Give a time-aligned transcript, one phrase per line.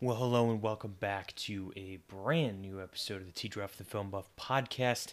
[0.00, 3.84] Well, hello and welcome back to a brand new episode of the T Draft the
[3.84, 5.12] Film Buff podcast.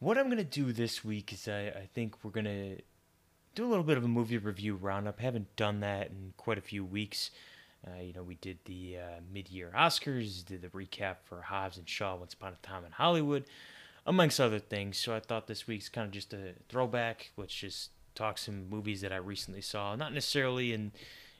[0.00, 2.82] What I'm going to do this week is I, I think we're going to
[3.54, 5.20] do a little bit of a movie review roundup.
[5.20, 7.30] Haven't done that in quite a few weeks.
[7.86, 11.78] Uh, you know, we did the uh, mid year Oscars, did the recap for Hobbs
[11.78, 13.44] and Shaw Once Upon a Time in Hollywood,
[14.04, 14.98] amongst other things.
[14.98, 17.30] So I thought this week's kind of just a throwback.
[17.36, 19.94] Let's just talk some movies that I recently saw.
[19.94, 20.90] Not necessarily in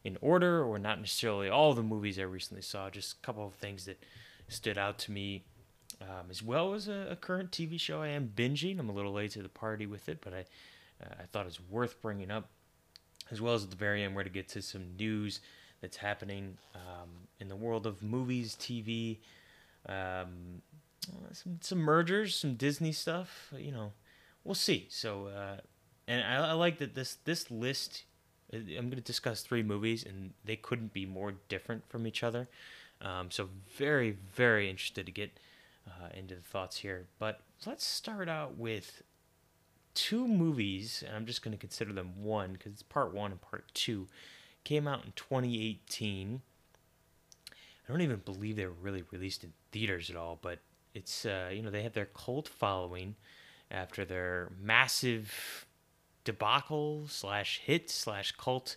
[0.04, 3.54] in order or not necessarily all the movies I recently saw, just a couple of
[3.54, 4.02] things that
[4.48, 5.44] stood out to me,
[6.00, 8.78] um, as well as a, a, current TV show I am binging.
[8.78, 10.40] I'm a little late to the party with it, but I,
[11.02, 12.48] uh, I thought it's worth bringing up,
[13.30, 15.40] as well as at the very end where to get to some news
[15.80, 19.18] that's happening um, in the world of movies, TV,
[19.88, 20.62] um,
[21.32, 23.52] some, some mergers, some Disney stuff.
[23.56, 23.92] You know,
[24.44, 24.86] we'll see.
[24.90, 25.56] So, uh,
[26.08, 28.04] and I, I like that this this list
[28.52, 32.48] I'm going to discuss three movies, and they couldn't be more different from each other.
[33.00, 35.38] Um, so very, very interested to get
[35.86, 37.06] uh, into the thoughts here.
[37.18, 39.02] But let's start out with
[39.94, 43.40] two movies, and I'm just going to consider them one because it's part one and
[43.40, 44.06] part two.
[44.64, 46.42] Came out in 2018.
[47.50, 50.60] I don't even believe they were really released in theaters at all, but
[50.94, 53.16] it's uh, you know they have their cult following
[53.70, 55.66] after their massive
[56.24, 58.76] debacle slash hit slash cult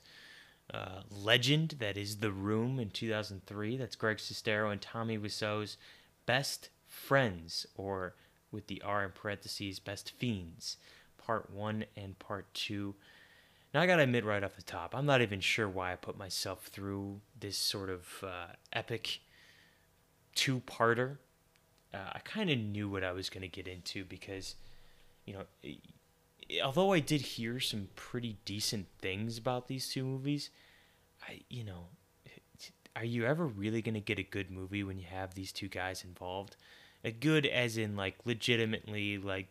[0.73, 3.77] uh, legend that is The Room in 2003.
[3.77, 5.77] That's Greg Sestero and Tommy Wiseau's
[6.25, 8.15] Best Friends, or
[8.51, 10.77] with the R in parentheses, Best Fiends,
[11.17, 12.95] part one and part two.
[13.73, 16.17] Now, I gotta admit right off the top, I'm not even sure why I put
[16.17, 19.19] myself through this sort of uh, epic
[20.33, 21.17] two parter.
[21.93, 24.55] Uh, I kind of knew what I was gonna get into because,
[25.25, 25.43] you know,
[26.63, 30.49] although I did hear some pretty decent things about these two movies,
[31.27, 31.87] I you know,
[32.95, 36.03] are you ever really gonna get a good movie when you have these two guys
[36.03, 36.55] involved?
[37.03, 39.47] A good as in like legitimately like,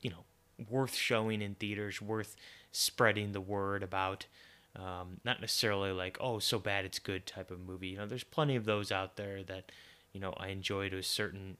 [0.00, 0.24] you know,
[0.70, 2.36] worth showing in theaters, worth
[2.72, 4.26] spreading the word about.
[4.74, 7.88] Um, not necessarily like oh so bad it's good type of movie.
[7.88, 9.72] You know, there's plenty of those out there that
[10.12, 11.56] you know I enjoy to a certain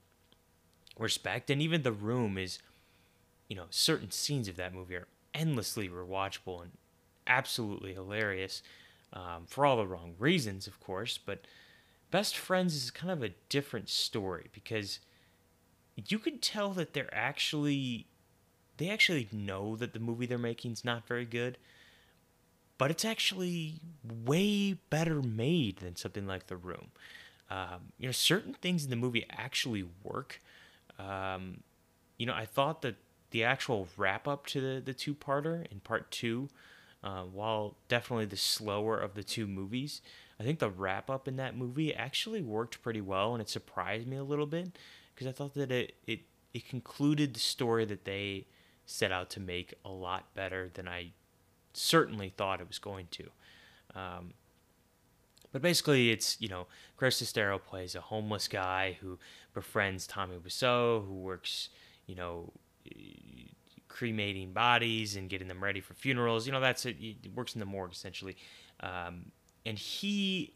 [0.99, 2.59] respect, and even The Room is
[3.49, 6.73] you know, certain scenes of that movie are endlessly rewatchable and
[7.27, 8.63] absolutely hilarious
[9.13, 11.19] um, for all the wrong reasons, of course.
[11.19, 11.41] But
[12.11, 15.01] Best Friends is kind of a different story because
[15.97, 18.07] you can tell that they're actually
[18.77, 21.57] they actually know that the movie they're making is not very good,
[22.79, 23.81] but it's actually
[24.25, 26.89] way better made than something like The Room.
[27.51, 30.43] Um, you know, certain things in the movie actually work.
[30.99, 31.63] Um,
[32.19, 32.97] you know, I thought that
[33.37, 36.49] the actual wrap up to the, the two parter in part two,
[37.05, 40.01] uh, while definitely the slower of the two movies,
[40.41, 44.07] I think the wrap up in that movie actually worked pretty well and it surprised
[44.07, 44.79] me a little bit
[45.15, 46.21] because I thought that it, it,
[46.55, 48.47] it concluded the story that they
[48.87, 51.11] set out to make a lot better than I
[51.75, 53.25] certainly thought it was going to.
[53.95, 54.33] Um,
[55.53, 59.19] but basically, it's you know, Chris Sestero plays a homeless guy who
[59.53, 61.69] befriends Tommy Wiseau, who works
[62.07, 62.53] you know
[63.89, 66.47] cremating bodies and getting them ready for funerals.
[66.47, 66.97] You know, that's it.
[67.01, 68.37] It works in the morgue essentially.
[68.81, 69.33] Um,
[69.65, 70.55] and he,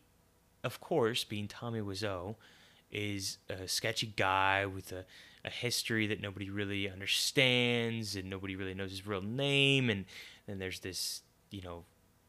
[0.62, 2.36] of course, being Tommy Wiseau,
[2.90, 5.04] is a sketchy guy with a,
[5.44, 9.88] a history that nobody really understands and nobody really knows his real name.
[9.88, 10.04] And
[10.46, 11.84] then there's this, you know,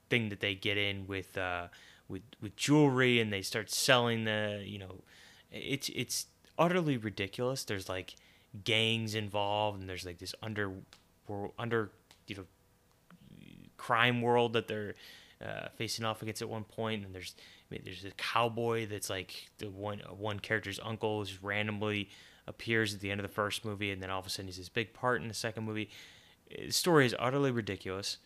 [0.09, 1.67] thing that they get in with uh,
[2.07, 5.01] with with jewelry and they start selling the, you know,
[5.51, 7.63] it's it's utterly ridiculous.
[7.63, 8.15] There's like
[8.63, 10.73] gangs involved and there's like this under
[11.57, 11.91] under
[12.27, 12.43] you know
[13.77, 14.93] crime world that they're
[15.43, 19.09] uh, facing off against at one point and there's I mean, there's a cowboy that's
[19.09, 22.09] like the one one character's uncle just randomly
[22.45, 24.57] appears at the end of the first movie and then all of a sudden he's
[24.57, 25.89] this big part in the second movie.
[26.49, 28.17] The story is utterly ridiculous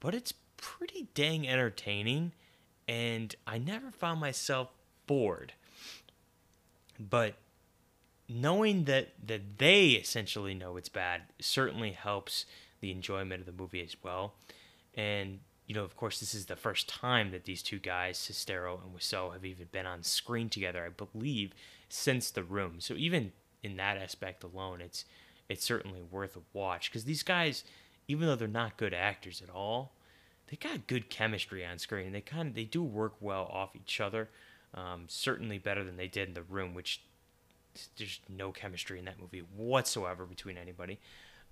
[0.00, 2.32] but it's pretty dang entertaining
[2.88, 4.68] and I never found myself
[5.06, 5.52] bored.
[6.98, 7.36] But
[8.28, 12.44] knowing that that they essentially know it's bad certainly helps
[12.80, 14.34] the enjoyment of the movie as well.
[14.94, 18.82] And you know, of course, this is the first time that these two guys, Sestero
[18.82, 20.84] and Wiseau, have even been on screen together.
[20.84, 21.52] I believe
[21.88, 22.76] since The Room.
[22.78, 23.32] So even
[23.62, 25.04] in that aspect alone, it's
[25.48, 27.64] it's certainly worth a watch because these guys,
[28.06, 29.92] even though they're not good actors at all,
[30.50, 32.12] they got good chemistry on screen.
[32.12, 34.28] They kind of they do work well off each other.
[34.74, 37.02] Um, certainly better than they did in The Room, which
[37.96, 40.98] there's no chemistry in that movie whatsoever between anybody.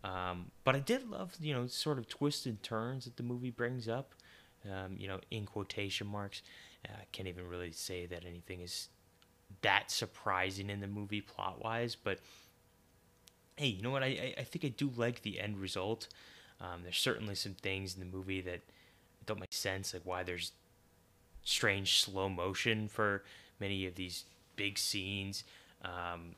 [0.05, 3.88] Um, but I did love, you know, sort of twisted turns that the movie brings
[3.88, 4.14] up,
[4.64, 6.43] um, you know, in quotation marks.
[6.84, 8.88] I can't even really say that anything is
[9.62, 12.20] that surprising in the movie plot wise, but
[13.56, 14.02] hey, you know what?
[14.02, 16.08] I, I think I do like the end result.
[16.61, 18.61] Um, there's certainly some things in the movie that
[19.25, 20.52] don't make sense, like why there's
[21.43, 23.25] strange slow motion for
[23.58, 24.25] many of these
[24.56, 25.44] big scenes.
[25.86, 26.34] Um,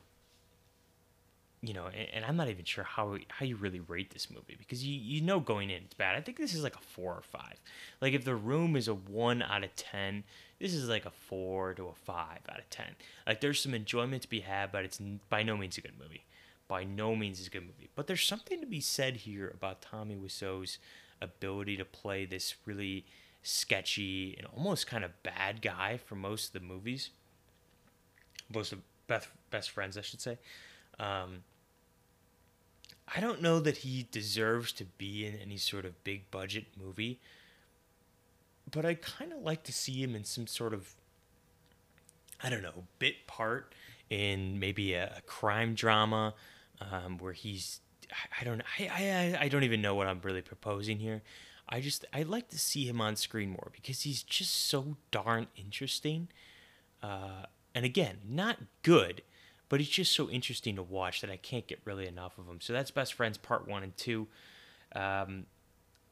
[1.61, 4.55] you know, and, and, I'm not even sure how how you really rate this movie
[4.57, 6.15] because you you know going in it's bad.
[6.15, 7.59] I think this is like a four or five.
[7.99, 10.23] Like if the room is a one out of ten,
[10.59, 12.95] this is like a four to a five out of ten.
[13.27, 16.23] Like there's some enjoyment to be had, but it's by no means a good movie.
[16.69, 17.89] By no means is a good movie.
[17.93, 20.77] But there's something to be said here about Tommy Wiseau's
[21.21, 23.05] ability to play this really
[23.43, 27.09] sketchy and almost kind of bad guy for most of the movies.
[28.53, 28.79] Most of
[29.09, 30.37] best best friends, I should say.
[30.99, 31.43] Um,
[33.13, 37.19] I don't know that he deserves to be in any sort of big budget movie,
[38.69, 40.93] but I kind of like to see him in some sort of,
[42.43, 43.73] I don't know, bit part
[44.09, 46.35] in maybe a, a crime drama
[46.79, 47.79] um, where he's,
[48.11, 51.23] I, I don't, I, I, I don't even know what I'm really proposing here.
[51.67, 55.47] I just, I'd like to see him on screen more because he's just so darn
[55.55, 56.27] interesting.
[57.01, 57.45] Uh,
[57.79, 59.21] and again, not good,
[59.69, 62.59] but he's just so interesting to watch that I can't get really enough of him.
[62.59, 64.27] So that's Best Friends Part 1 and 2.
[64.97, 65.45] Um,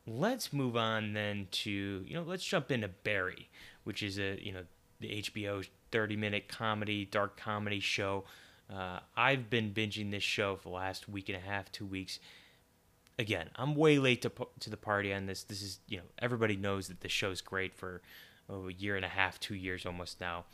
[0.05, 1.69] let's move on then to,
[2.07, 3.49] you know, let's jump into Barry,
[3.83, 4.61] which is a, you know,
[5.01, 8.23] the HBO 30 minute comedy, dark comedy show.
[8.73, 12.19] Uh, I've been binging this show for the last week and a half, two weeks.
[13.19, 14.31] Again, I'm way late to,
[14.61, 15.43] to the party on this.
[15.43, 18.01] This is, you know, everybody knows that the show's great for
[18.49, 20.45] oh, a year and a half, two years almost now.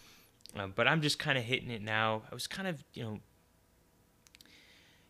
[0.55, 2.23] Um, but I'm just kind of hitting it now.
[2.31, 3.19] I was kind of, you know,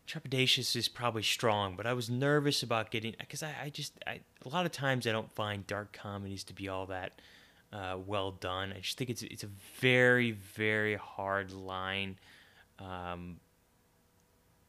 [0.06, 4.20] trepidatious is probably strong, but I was nervous about getting because I, I just I,
[4.44, 7.20] a lot of times I don't find dark comedies to be all that
[7.72, 8.72] uh, well done.
[8.72, 9.50] I just think it's it's a
[9.80, 12.18] very very hard line
[12.78, 13.40] um,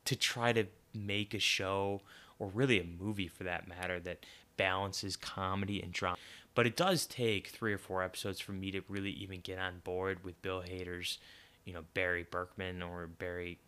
[0.06, 2.02] to try to make a show
[2.40, 4.26] or really a movie for that matter that
[4.58, 6.18] balances comedy and drama.
[6.56, 9.82] But it does take three or four episodes for me to really even get on
[9.84, 11.20] board with Bill Hader's,
[11.66, 13.60] you know, Barry Berkman or Barry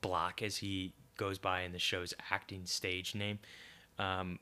[0.00, 3.40] Block as he goes by in the show's acting stage name.
[3.98, 4.38] Um,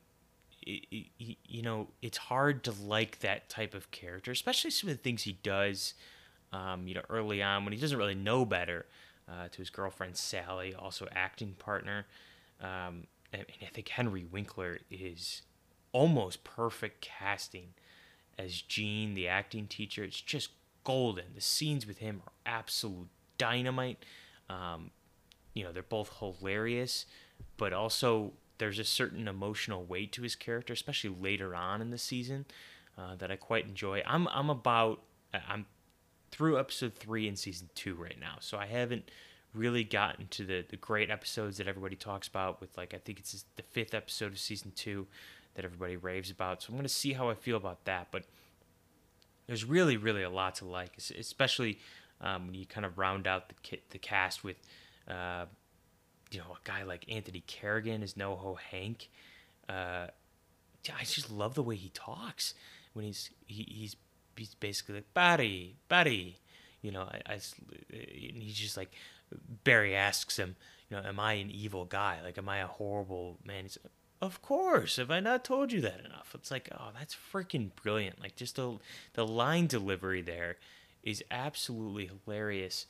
[0.61, 4.95] it, it, you know, it's hard to like that type of character, especially some of
[4.95, 5.95] the things he does.
[6.53, 8.85] Um, you know, early on when he doesn't really know better,
[9.29, 12.05] uh, to his girlfriend Sally, also acting partner.
[12.61, 15.41] Um, and I think Henry Winkler is
[15.97, 17.73] almost perfect casting
[18.37, 20.03] as Gene, the acting teacher.
[20.03, 20.51] It's just
[20.83, 21.25] golden.
[21.33, 23.07] The scenes with him are absolute
[23.39, 24.05] dynamite.
[24.47, 24.91] Um,
[25.55, 27.07] you know, they're both hilarious,
[27.57, 31.97] but also there's a certain emotional weight to his character, especially later on in the
[31.97, 32.45] season,
[32.95, 34.03] uh, that I quite enjoy.
[34.05, 35.01] I'm I'm about
[35.33, 35.65] I'm
[36.29, 39.09] through episode three in season two right now, so I haven't
[39.51, 42.61] really gotten to the the great episodes that everybody talks about.
[42.61, 45.07] With like I think it's the fifth episode of season two
[45.57, 46.61] that everybody raves about.
[46.61, 48.07] So I'm gonna see how I feel about that.
[48.11, 48.23] But
[49.47, 51.79] there's really, really a lot to like, especially
[52.21, 54.57] um, when you kind of round out the the cast with,
[55.09, 55.45] uh,
[56.31, 59.09] you know, a guy like Anthony Carrigan as NoHo Hank.
[59.67, 60.07] Uh,
[60.95, 62.53] I just love the way he talks
[62.93, 63.95] when he's he, he's
[64.37, 66.37] he's basically like Barry, Barry,
[66.81, 67.01] you know.
[67.01, 67.39] I, I
[67.91, 68.91] he's just like
[69.63, 70.55] Barry asks him,
[70.89, 72.19] you know, am I an evil guy?
[72.23, 73.63] Like, am I a horrible man?
[73.63, 73.77] He's
[74.21, 74.95] of course.
[74.97, 76.31] Have I not told you that enough?
[76.33, 78.21] It's like, oh, that's freaking brilliant.
[78.21, 78.77] Like, just the
[79.13, 80.57] the line delivery there
[81.03, 82.85] is absolutely hilarious.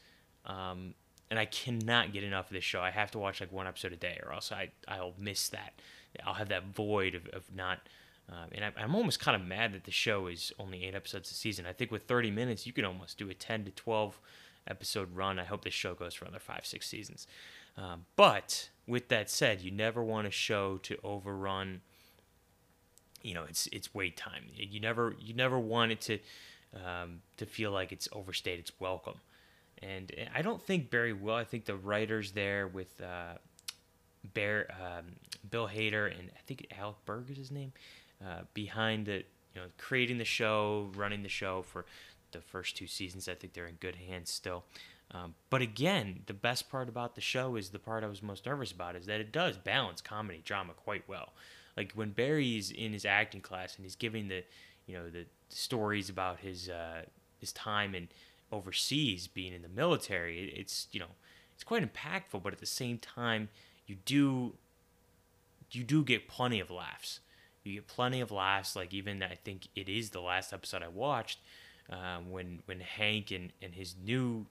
[0.46, 0.94] Um,
[1.30, 2.82] and I cannot get enough of this show.
[2.82, 5.74] I have to watch like one episode a day, or else I I'll miss that.
[6.26, 7.80] I'll have that void of, of not.
[8.30, 11.32] Um, and I, I'm almost kind of mad that the show is only eight episodes
[11.32, 11.66] a season.
[11.66, 14.20] I think with 30 minutes, you can almost do a 10 to 12
[14.68, 15.40] episode run.
[15.40, 17.26] I hope this show goes for another five, six seasons.
[17.78, 21.82] Um, but with that said, you never want a show to overrun.
[23.22, 24.46] You know, it's it's wait time.
[24.56, 26.20] You never you never want it to
[26.74, 29.20] um, to feel like it's overstayed its welcome.
[29.82, 31.36] And I don't think Barry will.
[31.36, 33.38] I think the writers there with uh,
[34.34, 35.06] Bear, um,
[35.50, 37.74] Bill Hader and I think Alec Berg is his name,
[38.26, 41.86] uh, behind it, you know, creating the show, running the show for
[42.32, 43.30] the first two seasons.
[43.30, 44.64] I think they're in good hands still.
[45.12, 48.46] Um, but again, the best part about the show is the part I was most
[48.46, 51.34] nervous about is that it does balance comedy drama quite well.
[51.78, 54.44] Like when Barry's in his acting class and he's giving the,
[54.86, 57.04] you know, the stories about his uh,
[57.40, 58.10] his time in
[58.52, 60.54] overseas, being in the military.
[60.56, 61.16] It's you know,
[61.54, 63.50] it's quite impactful, but at the same time,
[63.86, 64.54] you do
[65.72, 67.20] you do get plenty of laughs.
[67.64, 68.76] You get plenty of laughs.
[68.76, 71.40] Like even I think it is the last episode I watched
[71.90, 74.46] um, when when Hank and, and his new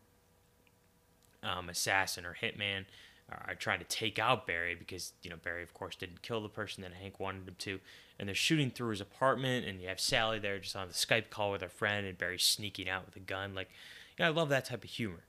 [1.46, 2.84] um, assassin or hitman
[3.30, 6.40] are, are trying to take out Barry because you know Barry of course didn't kill
[6.40, 7.80] the person that Hank wanted him to,
[8.18, 11.30] and they're shooting through his apartment, and you have Sally there just on the Skype
[11.30, 13.54] call with her friend, and Barry sneaking out with a gun.
[13.54, 13.70] Like,
[14.18, 15.24] yeah, I love that type of humor.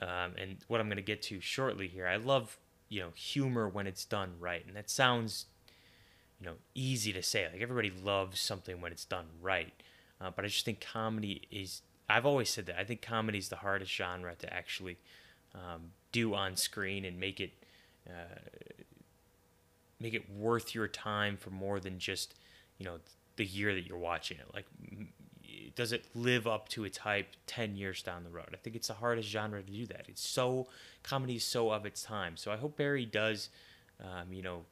[0.00, 2.58] Um, and what I'm going to get to shortly here, I love
[2.88, 5.46] you know humor when it's done right, and that sounds
[6.40, 7.48] you know easy to say.
[7.52, 9.72] Like everybody loves something when it's done right,
[10.20, 11.82] uh, but I just think comedy is.
[12.10, 12.78] I've always said that.
[12.78, 14.96] I think comedy is the hardest genre to actually
[15.58, 17.52] um, do on screen and make it
[18.08, 18.38] uh,
[20.00, 22.34] make it worth your time for more than just
[22.78, 22.98] you know
[23.36, 24.46] the year that you're watching it.
[24.54, 24.66] Like,
[25.74, 28.48] does it live up to its hype ten years down the road?
[28.52, 30.06] I think it's the hardest genre to do that.
[30.08, 30.68] It's so
[31.02, 32.36] comedy is so of its time.
[32.36, 33.50] So I hope Barry does,
[34.00, 34.64] um, you know.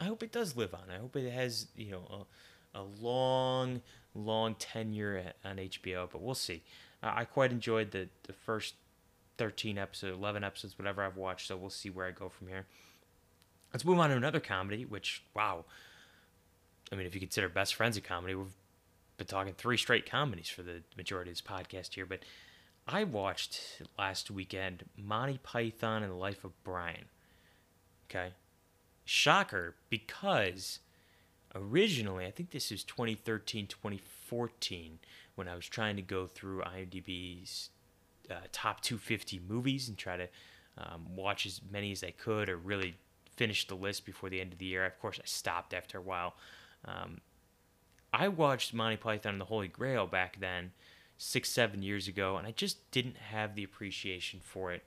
[0.00, 0.84] I hope it does live on.
[0.94, 2.26] I hope it has you know
[2.74, 3.82] a, a long,
[4.14, 6.08] long tenure on HBO.
[6.10, 6.62] But we'll see.
[7.02, 8.74] Uh, I quite enjoyed the the first
[9.38, 11.48] 13 episodes, 11 episodes, whatever I've watched.
[11.48, 12.66] So we'll see where I go from here.
[13.72, 15.64] Let's move on to another comedy, which, wow.
[16.92, 18.54] I mean, if you consider Best Friends a comedy, we've
[19.16, 22.06] been talking three straight comedies for the majority of this podcast here.
[22.06, 22.20] But
[22.86, 27.06] I watched last weekend Monty Python and the Life of Brian.
[28.10, 28.32] Okay.
[29.04, 30.80] Shocker, because
[31.54, 34.98] originally, I think this was 2013, 2014,
[35.34, 37.70] when I was trying to go through IMDb's
[38.30, 40.28] uh, top 250 movies and try to
[40.78, 42.96] um, watch as many as I could or really
[43.36, 44.84] finish the list before the end of the year.
[44.84, 46.34] Of course, I stopped after a while.
[46.84, 47.20] Um,
[48.12, 50.72] I watched Monty Python and the Holy Grail back then,
[51.18, 54.82] six, seven years ago, and I just didn't have the appreciation for it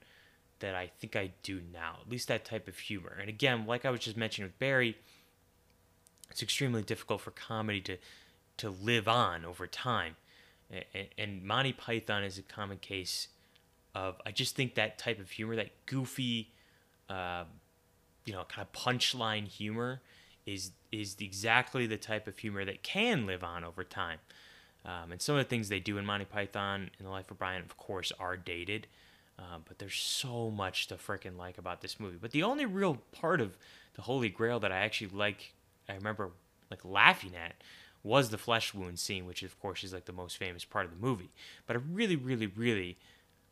[0.60, 3.16] that I think I do now, at least that type of humor.
[3.20, 4.96] And again, like I was just mentioning with Barry,
[6.30, 7.98] it's extremely difficult for comedy to
[8.58, 10.14] to live on over time
[11.18, 13.28] and Monty Python is a common case
[13.94, 16.50] of I just think that type of humor, that goofy,
[17.10, 17.44] uh,
[18.24, 20.00] you know, kind of punchline humor,
[20.46, 24.18] is is exactly the type of humor that can live on over time.
[24.84, 27.38] Um, and some of the things they do in Monty Python and the Life of
[27.38, 28.88] Brian, of course, are dated.
[29.38, 32.18] Um, but there's so much to freaking like about this movie.
[32.20, 33.56] But the only real part of
[33.94, 35.54] the Holy Grail that I actually like,
[35.88, 36.30] I remember
[36.70, 37.54] like laughing at,
[38.04, 40.90] was the flesh wound scene, which of course is like the most famous part of
[40.90, 41.30] the movie.
[41.66, 42.98] But I really, really, really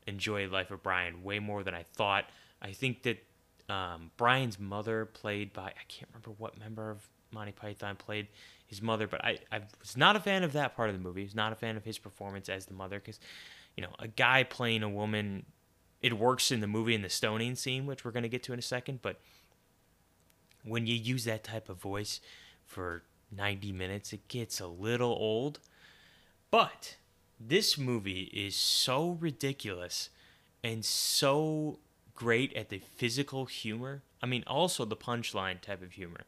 [0.06, 2.24] enjoyed Life of Brian way more than I thought.
[2.60, 3.24] I think that
[3.68, 8.26] um, Brian's mother, played by I can't remember what member of Monty Python played
[8.66, 11.22] his mother, but I, I was not a fan of that part of the movie.
[11.22, 13.20] I was not a fan of his performance as the mother because,
[13.76, 15.46] you know, a guy playing a woman,
[16.02, 18.52] it works in the movie in the stoning scene, which we're going to get to
[18.52, 19.20] in a second, but
[20.64, 22.20] when you use that type of voice
[22.66, 23.02] for
[23.34, 25.60] 90 minutes, it gets a little old.
[26.50, 26.96] But
[27.38, 30.10] this movie is so ridiculous
[30.62, 31.78] and so
[32.14, 34.02] great at the physical humor.
[34.22, 36.24] I mean, also the punchline type of humor.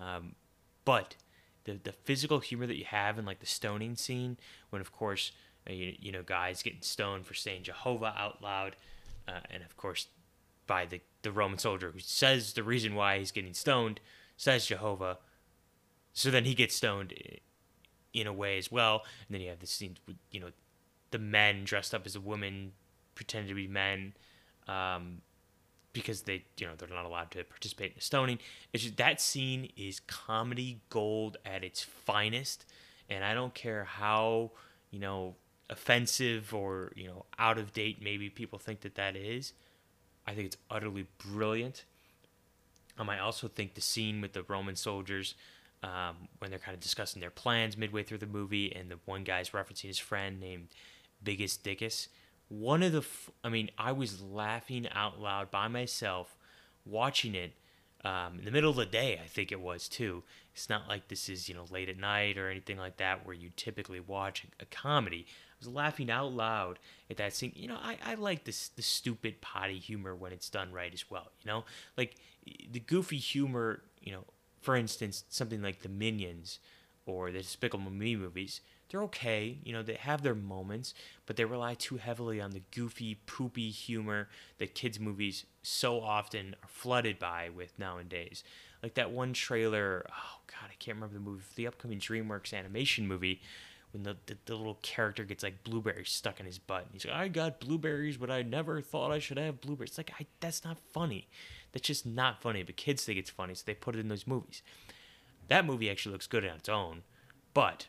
[0.00, 0.34] Um,
[0.84, 1.16] but
[1.64, 4.38] the, the physical humor that you have in like the stoning scene,
[4.70, 5.32] when of course,
[5.68, 8.76] uh, you, you know, guys getting stoned for saying Jehovah out loud.
[9.28, 10.06] Uh, and of course,
[10.66, 14.00] by the, the Roman soldier who says the reason why he's getting stoned,
[14.36, 15.18] says Jehovah,
[16.16, 17.12] so then he gets stoned
[18.14, 19.04] in a way as well.
[19.28, 20.48] And then you have the scene with, you know,
[21.10, 22.72] the men dressed up as a woman,
[23.14, 24.14] pretending to be men,
[24.66, 25.20] um,
[25.92, 28.38] because they, you know, they're not allowed to participate in the stoning.
[28.72, 32.64] It's just, that scene is comedy gold at its finest.
[33.10, 34.52] And I don't care how,
[34.90, 35.34] you know,
[35.68, 39.52] offensive or, you know, out of date maybe people think that that is.
[40.26, 41.84] I think it's utterly brilliant.
[42.96, 45.34] Um, I also think the scene with the Roman soldiers
[45.86, 49.24] um, when they're kind of discussing their plans midway through the movie, and the one
[49.24, 50.68] guy's referencing his friend named
[51.24, 52.08] Biggus Dickus.
[52.48, 56.36] One of the, f- I mean, I was laughing out loud by myself
[56.84, 57.52] watching it
[58.04, 60.22] um, in the middle of the day, I think it was too.
[60.54, 63.34] It's not like this is, you know, late at night or anything like that where
[63.34, 65.26] you typically watch a, comedy.
[65.28, 66.78] I was laughing out loud
[67.10, 67.52] at that scene.
[67.56, 71.10] You know, I, I like this the stupid potty humor when it's done right as
[71.10, 71.32] well.
[71.42, 71.64] You know,
[71.96, 72.16] like
[72.70, 74.24] the goofy humor, you know,
[74.66, 76.58] for instance, something like the Minions
[77.06, 79.58] or the Despicable Me movies, they're okay.
[79.62, 80.92] You know, they have their moments,
[81.24, 86.56] but they rely too heavily on the goofy, poopy humor that kids' movies so often
[86.64, 88.42] are flooded by with nowadays.
[88.82, 93.06] Like that one trailer, oh god, I can't remember the movie, the upcoming DreamWorks animation
[93.06, 93.40] movie
[93.96, 96.82] when the, the, the, little character gets like blueberries stuck in his butt.
[96.82, 99.90] And he's like, I got blueberries, but I never thought I should have blueberries.
[99.90, 101.28] It's like, I, that's not funny.
[101.72, 102.62] That's just not funny.
[102.62, 104.62] But kids think it's funny, so they put it in those movies.
[105.48, 107.02] That movie actually looks good on its own,
[107.54, 107.86] but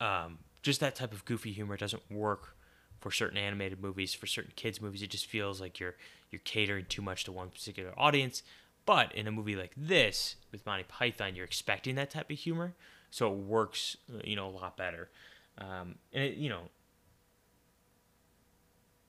[0.00, 2.56] um, just that type of goofy humor doesn't work
[3.00, 5.02] for certain animated movies, for certain kids movies.
[5.02, 5.96] It just feels like you're
[6.30, 8.42] you're catering too much to one particular audience.
[8.86, 12.74] But in a movie like this with Monty Python, you're expecting that type of humor,
[13.14, 15.08] so it works, you know, a lot better.
[15.56, 16.62] Um, and it, you know,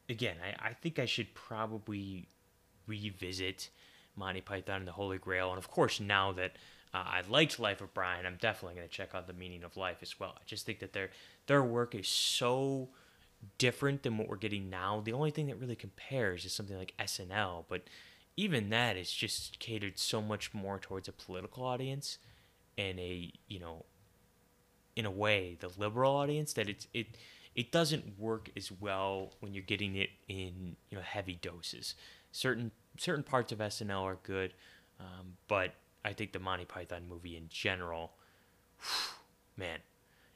[0.07, 2.27] again, I, I think I should probably
[2.85, 3.71] revisit
[4.15, 6.51] Monty Python and the Holy Grail, and of course, now that
[6.93, 9.75] uh, I liked Life of Brian, I'm definitely going to check out the Meaning of
[9.75, 10.35] Life as well.
[10.38, 11.09] I just think that their
[11.47, 12.89] their work is so
[13.57, 15.01] different than what we're getting now.
[15.03, 17.81] The only thing that really compares is something like SNL, but
[18.38, 22.19] even that is just catered so much more towards a political audience
[22.77, 23.83] and a you know
[24.96, 27.08] in a way the liberal audience that it's it
[27.56, 31.96] it doesn't work as well when you're getting it in you know heavy doses.
[32.32, 34.54] Certain certain parts of snl are good
[35.00, 35.74] um, but
[36.06, 38.14] i think the monty python movie in general
[39.58, 39.80] man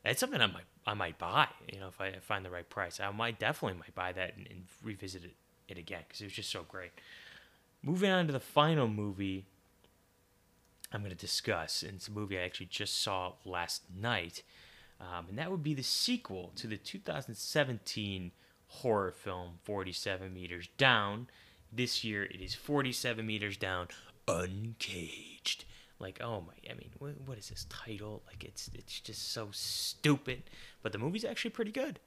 [0.04, 3.00] that's something i might i might buy you know if i find the right price.
[3.00, 5.36] I might definitely might buy that and, and revisit it,
[5.68, 6.92] it again because it was just so great.
[7.84, 9.46] Moving on to the final movie
[10.92, 14.42] I'm going to discuss, and it's a movie I actually just saw last night,
[15.00, 18.32] um, and that would be the sequel to the 2017
[18.68, 21.28] horror film 47 Meters Down.
[21.72, 23.88] This year it is 47 Meters Down,
[24.28, 25.66] Uncaged.
[26.00, 28.24] Like, oh my, I mean, what, what is this title?
[28.28, 30.44] Like, it's it's just so stupid,
[30.82, 32.00] but the movie's actually pretty good.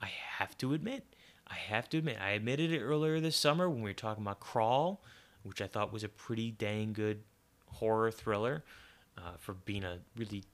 [0.00, 1.04] I have to admit.
[1.48, 2.18] I have to admit.
[2.20, 5.02] I admitted it earlier this summer when we were talking about Crawl,
[5.42, 7.22] which I thought was a pretty dang good
[7.72, 8.64] horror thriller
[9.18, 10.44] uh, for being a really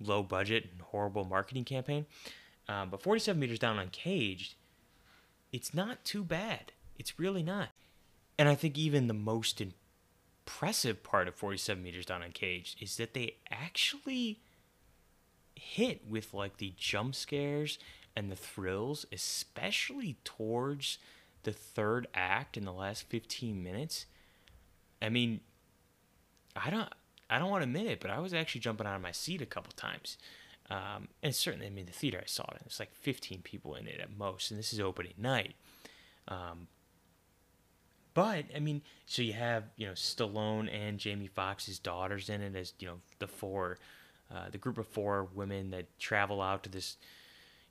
[0.00, 2.06] low budget and horrible marketing campaign.
[2.68, 4.54] Um, but 47 Meters Down Uncaged,
[5.52, 6.72] it's not too bad.
[6.98, 7.68] It's really not.
[8.38, 13.14] And I think even the most impressive part of 47 Meters Down Uncaged is that
[13.14, 14.40] they actually
[15.54, 17.78] hit with like the jump scares
[18.14, 20.98] and the thrills, especially towards
[21.44, 24.06] the third act in the last 15 minutes.
[25.00, 25.40] I mean,
[26.56, 26.88] I don't
[27.28, 29.42] I don't want to admit it, but I was actually jumping out of my seat
[29.42, 30.16] a couple times.
[30.70, 33.74] Um, and certainly, I mean, the theater I saw it, in, it's like 15 people
[33.74, 35.54] in it at most, and this is opening night.
[36.26, 36.66] Um,
[38.14, 42.56] but I mean, so you have you know Stallone and Jamie Foxx's daughters in it
[42.56, 43.78] as you know the four,
[44.34, 46.96] uh, the group of four women that travel out to this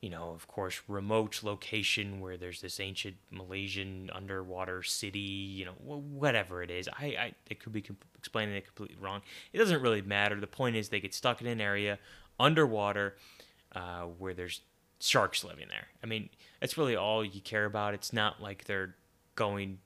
[0.02, 5.74] you know, of course, remote location where there's this ancient Malaysian underwater city, you know,
[5.84, 6.88] whatever it is.
[6.88, 9.22] I, I it could be comp- explaining it completely wrong.
[9.52, 10.40] It doesn't really matter.
[10.40, 11.98] The point is they get stuck in an area
[12.40, 13.16] underwater
[13.76, 14.62] uh, where there's
[15.00, 15.88] sharks living there.
[16.04, 16.30] I mean,
[16.60, 17.94] that's really all you care about.
[17.94, 18.96] It's not like they're
[19.36, 19.80] going,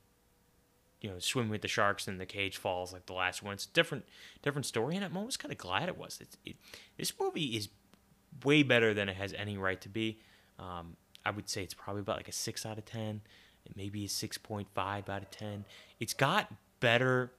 [1.01, 3.53] you know, swimming with the sharks and the cage falls like the last one.
[3.53, 4.05] It's a different,
[4.41, 6.19] different story, and I'm almost kind of glad it was.
[6.21, 6.55] It, it,
[6.97, 7.69] this movie is
[8.43, 10.19] way better than it has any right to be.
[10.57, 13.21] Um, I would say it's probably about like a six out of ten,
[13.75, 15.65] maybe a six point five out of ten.
[15.99, 17.31] It's got better,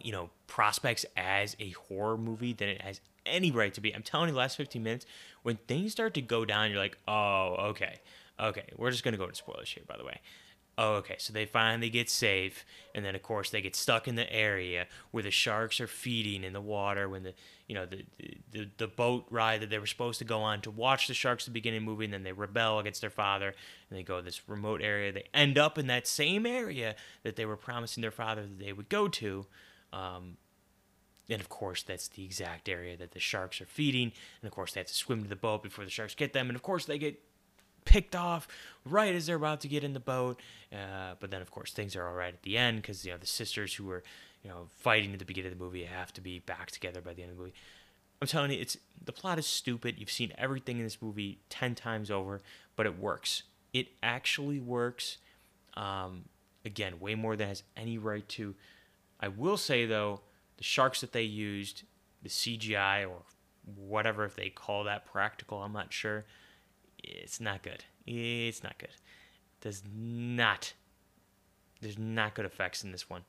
[0.00, 3.94] you know, prospects as a horror movie than it has any right to be.
[3.94, 5.06] I'm telling you, last 15 minutes,
[5.42, 8.00] when things start to go down, you're like, oh, okay,
[8.38, 8.64] okay.
[8.76, 10.20] We're just gonna go to spoilers here, by the way.
[10.78, 11.16] Oh, okay.
[11.18, 14.86] So they finally get safe, and then of course they get stuck in the area
[15.10, 17.08] where the sharks are feeding in the water.
[17.08, 17.34] When the
[17.68, 18.04] you know the
[18.50, 21.44] the, the boat ride that they were supposed to go on to watch the sharks
[21.44, 23.54] at the beginning the movie, and then they rebel against their father,
[23.90, 25.12] and they go to this remote area.
[25.12, 28.72] They end up in that same area that they were promising their father that they
[28.72, 29.46] would go to.
[29.92, 30.38] Um,
[31.28, 34.12] and of course, that's the exact area that the sharks are feeding.
[34.40, 36.48] And of course, they have to swim to the boat before the sharks get them.
[36.48, 37.20] And of course, they get
[37.84, 38.48] picked off
[38.84, 40.40] right as they're about to get in the boat.
[40.72, 43.18] Uh, but then, of course, things are all right at the end because you know
[43.18, 44.02] the sisters who were
[44.42, 47.14] you know fighting at the beginning of the movie have to be back together by
[47.14, 47.54] the end of the movie.
[48.20, 49.96] I'm telling you, it's the plot is stupid.
[49.98, 52.40] You've seen everything in this movie ten times over,
[52.76, 53.42] but it works.
[53.72, 55.18] It actually works.
[55.74, 56.24] Um,
[56.64, 58.54] again, way more than has any right to.
[59.18, 60.20] I will say though,
[60.58, 61.82] the sharks that they used,
[62.22, 63.22] the CGI or
[63.76, 66.24] whatever if they call that practical, I'm not sure
[67.02, 67.84] it's not good.
[68.06, 68.90] It's not good.
[69.60, 70.72] Does not.
[71.80, 73.22] There's not good effects in this one.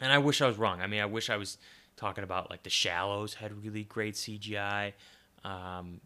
[0.00, 0.80] And I wish I was wrong.
[0.80, 1.58] I mean, I wish I was
[1.96, 4.92] talking about like the Shallows had really great CGI.
[5.44, 6.00] Um,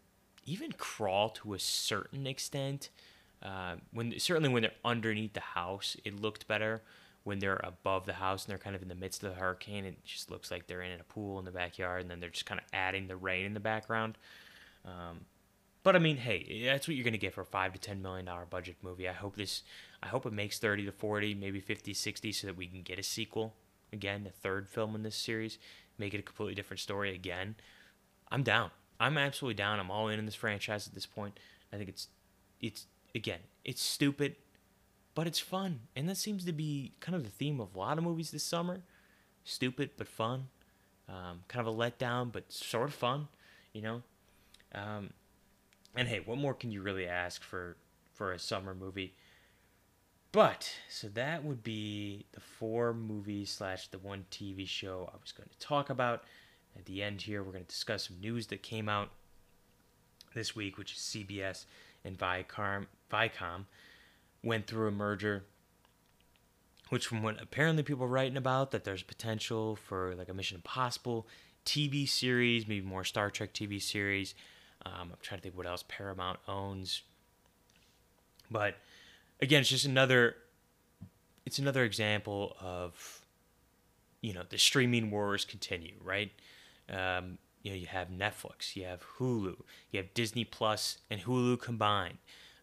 [0.45, 2.89] even Crawl to a certain extent.
[3.41, 6.81] Uh, when certainly when they're underneath the house, it looked better.
[7.23, 9.85] When they're above the house and they're kind of in the midst of the hurricane,
[9.85, 12.47] it just looks like they're in a pool in the backyard, and then they're just
[12.47, 14.17] kind of adding the rain in the background.
[14.85, 15.21] Um,
[15.83, 18.01] but I mean, hey, that's what you're going to get for a five to ten
[18.01, 19.09] million dollar budget movie.
[19.09, 19.63] I hope this,
[20.01, 22.99] I hope it makes thirty to forty, maybe 50, 60, so that we can get
[22.99, 23.55] a sequel.
[23.93, 25.57] again, a third film in this series,
[25.97, 27.55] make it a completely different story again,
[28.31, 28.71] I'm down.
[28.99, 29.79] I'm absolutely down.
[29.79, 31.39] I'm all in in this franchise at this point.
[31.73, 32.07] I think it's
[32.61, 34.35] it's again, it's stupid,
[35.15, 37.97] but it's fun, and that seems to be kind of the theme of a lot
[37.97, 38.81] of movies this summer.
[39.43, 40.47] Stupid but fun.
[41.09, 43.27] Um, kind of a letdown, but sort of fun,
[43.73, 44.01] you know.
[44.73, 45.09] Um,
[45.95, 47.77] and hey, what more can you really ask for
[48.13, 49.15] for a summer movie?
[50.31, 55.31] But so that would be the four movies slash the one TV show I was
[55.31, 56.23] going to talk about.
[56.77, 59.09] At the end here, we're going to discuss some news that came out
[60.33, 61.65] this week, which is CBS
[62.03, 63.65] and Viacom, Viacom
[64.43, 65.45] went through a merger.
[66.89, 70.55] Which, from what apparently people are writing about, that there's potential for like a Mission
[70.55, 71.25] Impossible
[71.65, 74.33] TV series, maybe more Star Trek TV series.
[74.85, 77.03] Um, I'm trying to think what else Paramount owns.
[78.49, 78.75] But
[79.41, 80.35] again, it's just another
[81.45, 83.21] it's another example of
[84.21, 86.31] you know the streaming wars continue, right?
[86.89, 89.55] Um, you know, you have Netflix, you have Hulu,
[89.91, 92.17] you have Disney Plus and Hulu combined.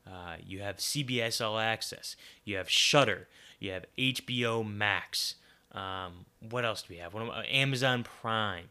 [0.07, 3.29] Uh, you have CBS All Access, you have Shudder,
[3.61, 5.35] you have HBO Max.
[5.73, 7.15] Um, what else do we have?
[7.15, 8.71] Amazon Prime.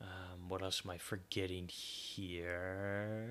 [0.00, 3.30] Um, what else am I forgetting here?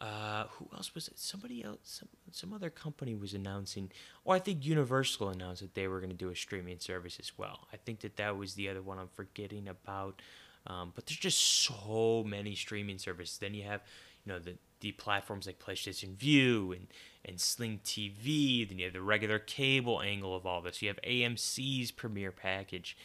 [0.00, 1.18] Uh, who else was it?
[1.18, 3.90] Somebody else, some, some other company was announcing.
[4.26, 7.38] Oh, I think Universal announced that they were going to do a streaming service as
[7.38, 7.68] well.
[7.72, 10.20] I think that that was the other one I'm forgetting about.
[10.66, 13.38] Um, but there's just so many streaming services.
[13.38, 13.82] Then you have,
[14.24, 16.88] you know, the the platforms like PlayStation Vue and
[17.24, 18.68] and Sling TV.
[18.68, 20.82] Then you have the regular cable angle of all this.
[20.82, 22.96] You have AMC's premiere package.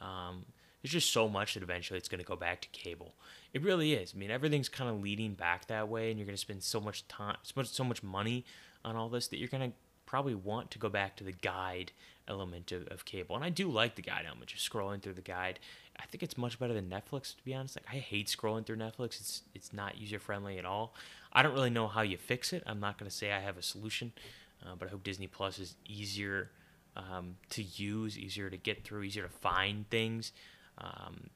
[0.00, 0.46] Um,
[0.82, 3.14] there's just so much that eventually it's going to go back to cable.
[3.52, 4.12] It really is.
[4.14, 6.80] I mean, everything's kind of leading back that way, and you're going to spend so
[6.80, 8.44] much time, so much, so much money
[8.84, 11.92] on all this that you're going to probably want to go back to the guide
[12.26, 13.34] element of, of cable.
[13.34, 15.58] And I do like the guide element, just scrolling through the guide.
[15.98, 17.76] I think it's much better than Netflix, to be honest.
[17.76, 19.20] Like, I hate scrolling through Netflix.
[19.20, 20.94] It's it's not user friendly at all.
[21.32, 22.62] I don't really know how you fix it.
[22.66, 24.12] I'm not going to say I have a solution,
[24.64, 26.50] uh, but I hope Disney Plus is easier
[26.96, 30.32] um, to use, easier to get through, easier to find things.
[30.78, 31.30] Um,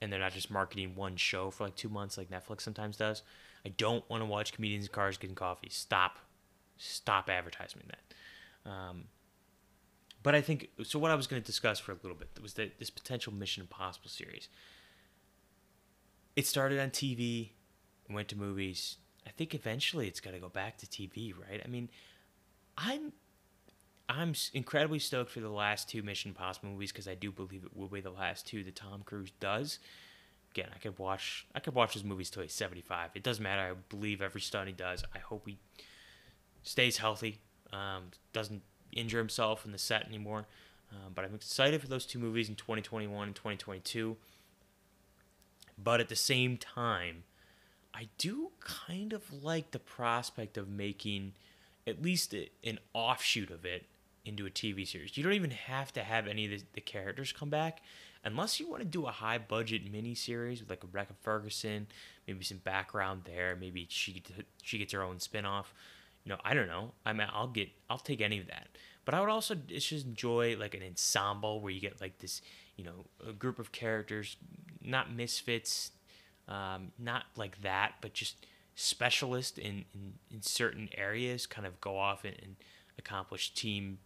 [0.00, 3.22] and they're not just marketing one show for like two months like Netflix sometimes does.
[3.64, 5.68] I don't want to watch comedians in cars getting coffee.
[5.70, 6.18] Stop,
[6.76, 8.70] stop advertising that.
[8.70, 9.04] Um,
[10.22, 10.98] but I think so.
[10.98, 13.62] What I was going to discuss for a little bit was that this potential Mission
[13.62, 14.48] Impossible series.
[16.34, 17.50] It started on TV,
[18.10, 18.96] went to movies.
[19.26, 21.62] I think eventually it's got to go back to TV, right?
[21.64, 21.88] I mean,
[22.76, 23.12] I'm
[24.08, 27.76] I'm incredibly stoked for the last two Mission Impossible movies because I do believe it
[27.76, 29.80] will be the last two that Tom Cruise does.
[30.52, 33.10] Again, I could watch I could watch his movies till he's 75.
[33.14, 33.62] It doesn't matter.
[33.62, 35.02] I believe every stunt he does.
[35.14, 35.58] I hope he
[36.62, 37.40] stays healthy,
[37.72, 40.46] um, doesn't injure himself in the set anymore.
[40.92, 44.16] Um, but I'm excited for those two movies in 2021 and 2022.
[45.82, 47.24] But at the same time,
[47.92, 51.32] I do kind of like the prospect of making
[51.86, 53.84] at least an offshoot of it
[54.26, 55.16] into a TV series.
[55.16, 57.82] You don't even have to have any of the, the characters come back
[58.26, 61.86] unless you want to do a high budget mini series with like a Rebecca Ferguson,
[62.26, 64.22] maybe some background there, maybe she
[64.62, 65.72] she gets her own spin-off.
[66.24, 66.92] You know, I don't know.
[67.06, 68.68] I mean, I'll get I'll take any of that.
[69.04, 72.42] But I would also just enjoy like an ensemble where you get like this,
[72.76, 74.36] you know, a group of characters,
[74.82, 75.92] not misfits,
[76.48, 81.96] um, not like that, but just specialists in, in, in certain areas kind of go
[81.96, 82.56] off and, and
[82.98, 83.98] accomplish team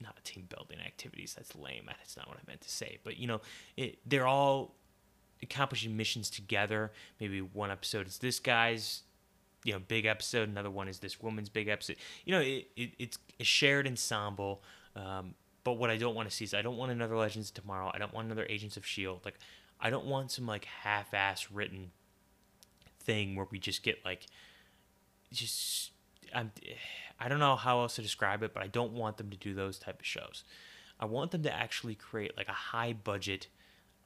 [0.00, 1.34] not team building activities.
[1.34, 1.84] That's lame.
[1.86, 2.98] That's not what I meant to say.
[3.04, 3.40] But you know,
[3.76, 4.74] it, they're all
[5.42, 6.92] accomplishing missions together.
[7.20, 9.02] Maybe one episode is this guy's,
[9.64, 10.48] you know, big episode.
[10.48, 11.96] Another one is this woman's big episode.
[12.24, 14.62] You know, it, it it's a shared ensemble.
[14.96, 17.90] Um, but what I don't want to see is I don't want another Legends tomorrow.
[17.92, 19.20] I don't want another Agents of Shield.
[19.24, 19.38] Like,
[19.80, 21.90] I don't want some like half-ass written
[23.00, 24.26] thing where we just get like
[25.32, 25.90] just
[26.34, 26.52] I'm
[27.18, 29.54] I don't know how else to describe it, but I don't want them to do
[29.54, 30.44] those type of shows.
[30.98, 33.48] I want them to actually create like a high budget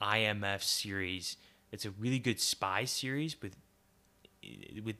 [0.00, 1.36] IMF series.
[1.72, 3.56] It's a really good spy series with
[4.84, 4.96] with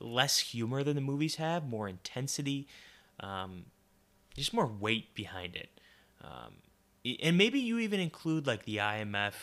[0.00, 2.68] less humor than the movies have, more intensity,
[3.20, 3.66] um,
[4.36, 5.68] just more weight behind it.
[6.22, 6.54] Um,
[7.22, 9.34] and maybe you even include like the IMF.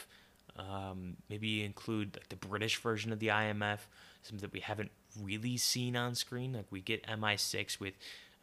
[0.57, 3.79] Um, maybe you include like the British version of the IMF,
[4.23, 6.53] something that we haven't really seen on screen.
[6.53, 7.93] Like we get MI6 with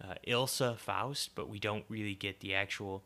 [0.02, 3.02] uh, Ilsa Faust, but we don't really get the actual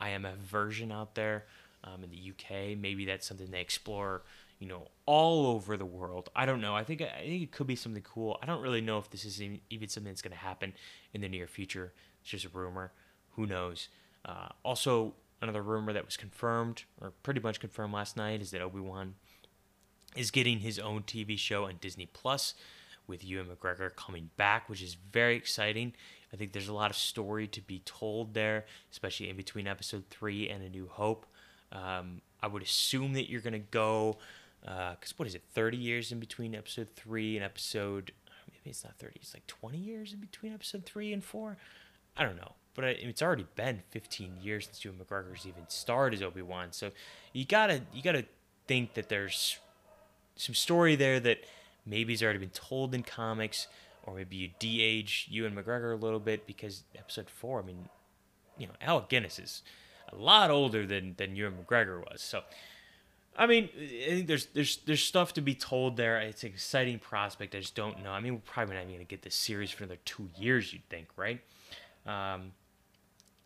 [0.00, 1.44] IMF version out there
[1.84, 2.78] um, in the UK.
[2.78, 4.22] Maybe that's something they explore,
[4.58, 6.30] you know, all over the world.
[6.34, 6.74] I don't know.
[6.74, 8.38] I think I think it could be something cool.
[8.42, 10.72] I don't really know if this is even something that's going to happen
[11.12, 11.92] in the near future.
[12.22, 12.92] It's just a rumor.
[13.36, 13.88] Who knows?
[14.24, 18.60] Uh, also, another rumor that was confirmed, or pretty much confirmed last night, is that
[18.60, 19.14] Obi Wan
[20.16, 22.54] is getting his own TV show on Disney Plus
[23.10, 25.92] with Ewan McGregor coming back, which is very exciting.
[26.32, 30.04] I think there's a lot of story to be told there, especially in between episode
[30.08, 31.26] three and A New Hope.
[31.72, 34.16] Um, I would assume that you're going to go,
[34.60, 38.12] because uh, what is it, 30 years in between episode three and episode,
[38.48, 41.58] maybe it's not 30, it's like 20 years in between episode three and four.
[42.16, 42.52] I don't know.
[42.74, 46.92] But it's already been 15 years since Ewan McGregor's even starred as Obi Wan, so
[47.32, 48.24] you gotta you gotta
[48.68, 49.58] think that there's
[50.36, 51.40] some story there that
[51.86, 53.66] maybe he's already been told in comics,
[54.04, 57.60] or maybe you de-age Ewan McGregor a little bit because episode four.
[57.60, 57.88] I mean,
[58.58, 59.62] you know, Alec Guinness is
[60.12, 62.20] a lot older than than Ewan McGregor was.
[62.20, 62.42] So,
[63.36, 66.18] I mean, I think there's there's there's stuff to be told there.
[66.20, 67.54] It's an exciting prospect.
[67.54, 68.10] I just don't know.
[68.10, 70.72] I mean, we're probably not even gonna get this series for another two years.
[70.72, 71.40] You'd think, right?
[72.06, 72.52] Um,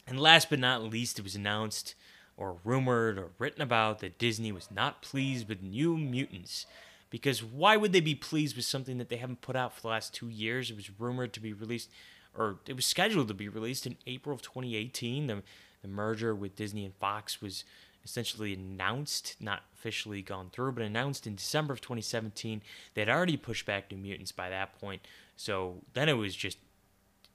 [0.07, 1.95] and last but not least, it was announced
[2.37, 6.67] or rumored or written about that Disney was not pleased with New Mutants
[7.15, 9.87] because why would they be pleased with something that they haven't put out for the
[9.87, 10.69] last two years?
[10.69, 11.89] It was rumored to be released,
[12.37, 15.29] or it was scheduled to be released in April of 2018.
[15.29, 15.45] The,
[15.83, 17.63] the merger with Disney and Fox was
[18.05, 22.63] essentially announced, not officially gone through, but announced in December of 2017.
[22.95, 25.03] They had already pushed back New Mutants by that point,
[25.37, 26.59] so then it was just,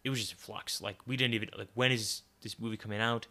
[0.03, 0.81] it was just a flux.
[0.81, 3.27] Like we didn't even like when is this movie coming out?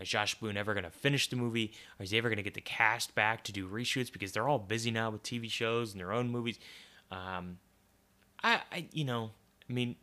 [0.00, 1.72] Is Josh Boone ever going to finish the movie?
[1.98, 4.12] Or is he ever going to get the cast back to do reshoots?
[4.12, 6.58] Because they're all busy now with TV shows and their own movies.
[7.10, 7.58] Um,
[8.42, 9.30] I, I, you know,
[9.68, 9.96] I mean,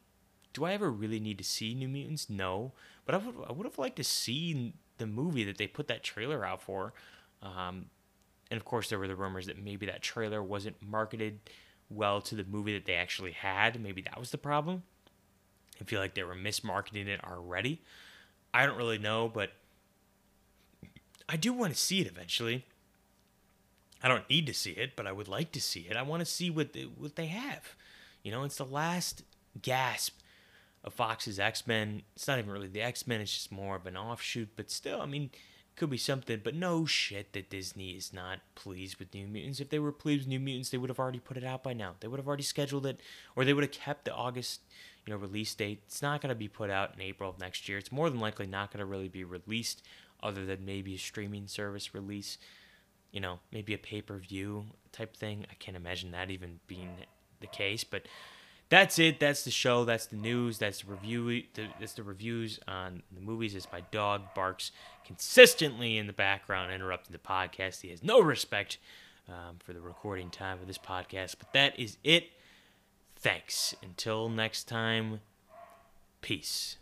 [0.54, 2.30] do I ever really need to see New Mutants?
[2.30, 2.74] No,
[3.06, 6.04] but I would, I would have liked to see the movie that they put that
[6.04, 6.94] trailer out for.
[7.42, 7.88] Um,
[8.50, 11.40] and of course, there were the rumors that maybe that trailer wasn't marketed
[11.90, 13.82] well to the movie that they actually had.
[13.82, 14.84] Maybe that was the problem.
[15.82, 17.82] I feel like they were mismarketing it already.
[18.54, 19.52] I don't really know, but
[21.28, 22.66] I do want to see it eventually.
[24.02, 25.96] I don't need to see it, but I would like to see it.
[25.96, 27.76] I want to see what they, what they have.
[28.22, 29.24] You know, it's the last
[29.62, 30.20] gasp
[30.84, 32.02] of Fox's X Men.
[32.16, 34.50] It's not even really the X Men; it's just more of an offshoot.
[34.56, 35.30] But still, I mean,
[35.76, 36.42] could be something.
[36.44, 39.60] But no shit that Disney is not pleased with New Mutants.
[39.60, 41.74] If they were pleased with New Mutants, they would have already put it out by
[41.74, 41.96] now.
[42.00, 43.00] They would have already scheduled it,
[43.36, 44.62] or they would have kept the August,
[45.06, 45.82] you know, release date.
[45.86, 47.78] It's not going to be put out in April of next year.
[47.78, 49.82] It's more than likely not going to really be released
[50.24, 52.38] other than maybe a streaming service release,
[53.12, 55.46] you know, maybe a pay per view type thing.
[55.52, 56.90] I can't imagine that even being
[57.42, 58.08] the case, but
[58.70, 59.20] that's it.
[59.20, 59.86] That's the show.
[59.86, 60.58] That's the news.
[60.58, 61.44] That's the review.
[61.80, 63.56] That's the reviews on the movies.
[63.56, 64.72] As my dog barks
[65.06, 67.82] consistently in the background, interrupting the podcast.
[67.82, 68.80] He has no respect
[69.28, 71.36] um, for the recording time of this podcast.
[71.38, 72.30] But that is it.
[73.16, 73.76] Thanks.
[73.84, 75.20] Until next time.
[76.22, 76.78] Peace.